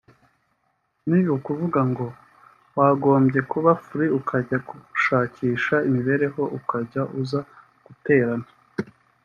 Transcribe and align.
ni 1.09 1.19
ukuvuga 1.35 1.79
ngo 1.91 2.07
wagombye 2.77 3.39
kuba 3.51 3.71
free 3.85 4.13
ukajya 4.19 4.57
gushakisha 4.67 5.75
imibereho 5.89 6.41
ukajya 6.57 7.01
uza 7.21 7.39
guterana 7.85 8.47